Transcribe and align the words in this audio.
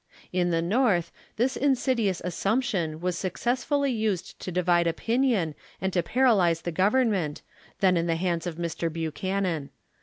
In 0.33 0.49
the 0.49 0.63
Xorth, 0.63 1.11
this 1.35 1.55
insidious 1.55 2.23
assumption 2.25 3.01
was 3.01 3.15
successfully 3.15 3.91
used 3.91 4.39
to 4.39 4.51
divide 4.51 4.87
opinion 4.87 5.53
and 5.79 5.93
to 5.93 6.01
paralyze 6.01 6.61
the 6.63 6.71
Government, 6.71 7.43
then 7.81 7.95
in 7.95 8.07
the 8.07 8.15
hands 8.15 8.47
of 8.47 8.55
Mr. 8.55 8.91
Buchanan. 8.91 9.69